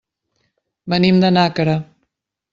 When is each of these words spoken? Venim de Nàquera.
Venim 0.95 1.21
de 1.25 1.31
Nàquera. 1.37 1.79